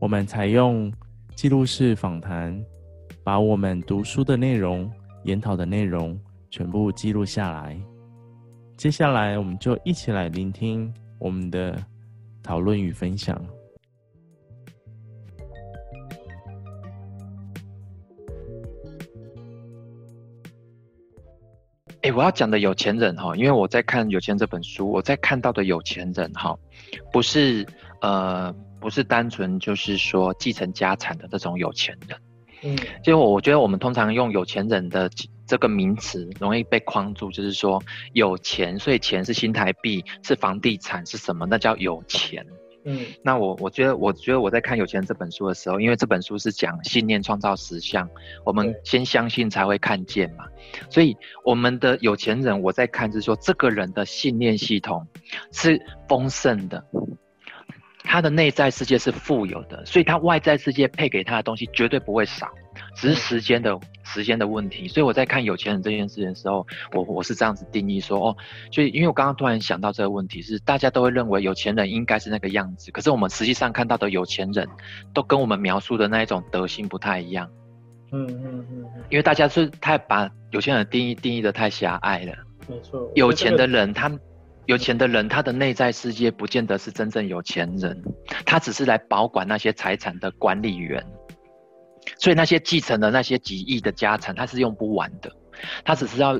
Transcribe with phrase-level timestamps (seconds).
[0.00, 0.92] 我们采用
[1.34, 2.56] 记录式访谈，
[3.24, 4.88] 把我们读书的内容、
[5.24, 6.18] 研讨的内容
[6.50, 7.76] 全部记录下来。
[8.76, 11.76] 接下来，我们就一起来聆听我们的
[12.44, 13.44] 讨论与分享。
[22.08, 26.56] 哎，我要讲的有钱人哈，因为我在看《有钱人》这本书，我在看到的有钱人哈，
[27.12, 27.66] 不是
[28.00, 28.54] 呃。
[28.80, 32.16] 不是单纯就是说继承家产的这种有钱人，
[32.62, 35.10] 嗯，就我我觉得我们通常用有钱人的
[35.48, 41.44] 这个名词容易被框住，就是说有钱，所以钱是新台币，是房地产，是什么？
[41.44, 42.46] 那叫有钱。
[42.90, 48.08] 嗯，那我我觉得我觉得我在看《有钱人》这本书的时候，因为这本书是讲信念创造实相，
[48.44, 50.46] 我们先相信才会看见嘛，
[50.88, 51.14] 所以
[51.44, 55.06] 我们的有钱人，我在看就是说这个人的信念系统
[55.52, 56.82] 是丰盛的。
[58.04, 62.48] 他的内在世界是富有的，所以他外在世界配给他的东西绝对不会少，
[63.00, 64.88] 只是时间的时间的问题。
[64.88, 68.36] 所以我在看有钱人这件事情的时候，我我是这样子定义说，哦，
[68.70, 74.68] 就因为我刚刚突然想到这个问题是，大家都会认为有钱人应该是那个样子，可是我们实际上看到的有钱人
[75.14, 77.48] 都跟我们描述的那一种德性不太一样。
[78.10, 82.32] 嗯嗯嗯，因为大家是太把有钱人的定义定义的太狭隘了。
[82.66, 84.10] 没错，有钱的人他。
[84.66, 88.04] 有钱的人，他的内在世界不见得是真正有钱人，
[88.44, 91.02] 他只是来保管那些财产的管理员。
[92.18, 95.32] 所以那些继承的那些几亿的家产，他是用不完的，
[95.84, 96.38] 他只是要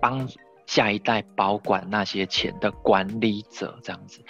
[0.00, 0.28] 帮
[0.66, 4.20] 下一代保管那些钱的管理者，这样子，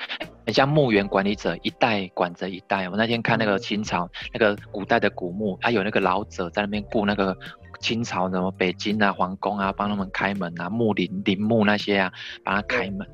[0.47, 2.89] 很像墓园管理者，一代管着一代。
[2.89, 7.37] 我那天看那个清朝那个古代的古墓，他有那个老者在那边雇那个。
[7.81, 12.13] 清朝的什么北京啊、皇宫啊，帮他们开门啊，墓陵陵墓那些啊，
[12.45, 13.09] 帮他开门。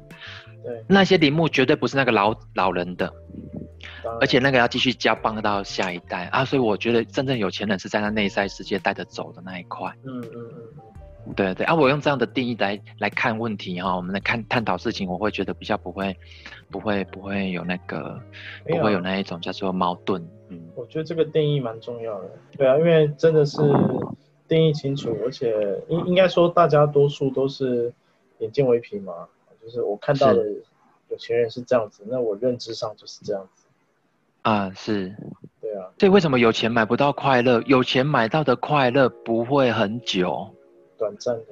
[0.65, 3.13] 对，那些陵墓绝对不是那个老老人的，
[4.21, 6.45] 而且那个要继续加棒到下一代啊。
[6.45, 9.93] 所以我觉得真正有钱人是在他内在世界带着走的那一块。
[10.05, 10.51] 嗯嗯
[11.27, 16.17] 嗯，对对啊，我用这样的定义来来看问题哈，我们来看探讨事情，我会觉得比较不会
[16.71, 18.21] 不会不会有那个
[18.67, 20.27] 不会有那一种叫做矛盾。
[20.49, 22.31] 嗯，我觉得这个定义蛮重要的。
[22.57, 23.61] 对啊，因为真的是。
[24.49, 25.53] 定义清楚，而且
[25.89, 27.93] 应应该说，大家多数都是
[28.39, 29.27] 眼见为凭嘛，
[29.61, 30.47] 就是我看到的
[31.09, 33.66] 有钱人是这样子，那我认知上就是这样子。
[34.47, 35.13] 啊，是，
[35.61, 35.91] 对啊。
[35.99, 37.61] 所以为什么有钱买不到快乐？
[37.67, 40.55] 有钱买到的快乐不会很久，
[40.97, 41.45] 短暂的。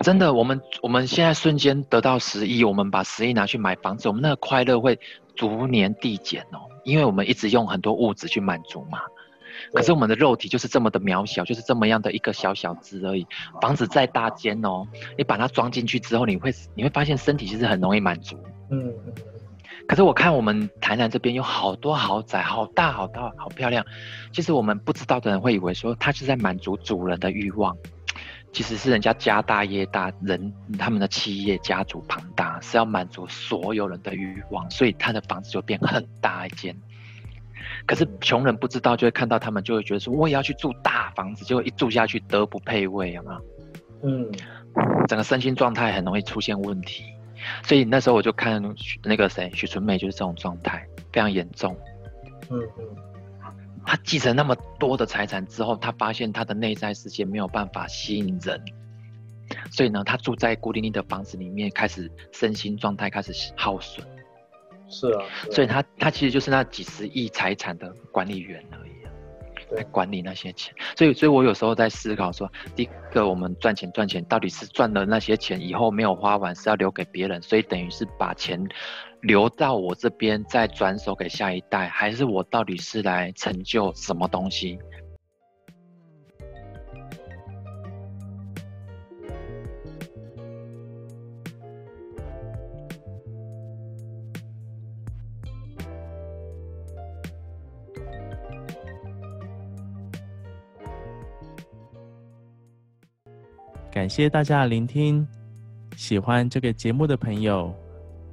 [0.00, 4.98] 真的，我们我们现在瞬间得到十亿，我们把十亿拿去买房子，我们那个快乐会
[5.36, 8.98] 逐年递减哦，因为我们一直用很多物质去满足嘛。
[9.72, 13.24] 可是我们的肉体就是这么的渺小，就是这么样的一个小小只而已。
[13.60, 14.84] 房子再大间哦，
[15.16, 18.36] 你把它装进去之后，你会你会发现身体其实很容易满足。
[18.70, 18.92] 嗯。
[19.88, 23.84] 可是我看我们台南这边有好多豪宅，好大好大好漂亮。
[24.32, 27.74] 其实我们不知道的人会以为说，他是在满足主人的欲望，
[28.52, 36.76] 其实是人家家大业大，人他们的企业家族庞大，是要满足所有人的欲望，所以他的房子就变很大一间。
[37.86, 43.40] 可是穷人不知道，就会看到他们，就会觉得说，我也要去住大房子，结果一住下去德不配位，有没有？
[44.02, 44.30] 嗯，
[45.08, 47.04] 整个身心状态很容易出现问题，
[47.62, 48.62] 所以那时候我就看
[49.02, 51.76] 那个谁，许纯美就是这种状态，非常严重。
[52.50, 52.84] 嗯嗯，
[53.84, 58.62] 他继承那么多的财产之后，他发现他的内在世界没有办法吸引人，
[59.70, 64.06] 所以呢，他住在孤零零的房子里面，开始身心状态开始耗损。
[64.88, 68.87] 是啊，是啊，所以他他其实就是那几十亿财产的管理员而已，
[69.76, 70.74] 来管理那些钱。
[70.96, 78.62] 所以，所以我有时候在思考说，第一个我们赚钱赚钱，到底是赚了那些钱以后没有花完，是要留给别人，所以等于是把钱
[79.20, 84.78] 留到我这边再转手给下一代，还是我到底是来成就什么东西？
[103.98, 105.26] 感谢大家的聆听，
[105.96, 107.74] 喜欢这个节目的朋友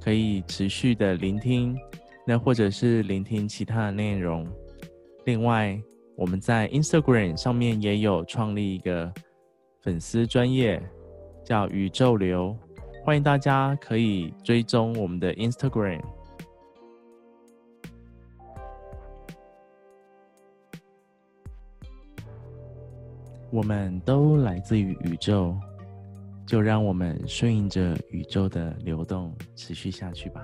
[0.00, 1.76] 可以持续的聆听，
[2.24, 4.46] 那或者是聆听其他的内容。
[5.24, 5.76] 另外，
[6.16, 9.12] 我们在 Instagram 上面也有创立一个
[9.82, 10.80] 粉丝专业，
[11.44, 12.56] 叫宇宙流，
[13.04, 16.00] 欢迎大家可以追踪我们的 Instagram。
[23.50, 25.56] 我们都来自于宇宙，
[26.46, 30.42] 就让我们顺应着宇宙的流动，持续下去吧。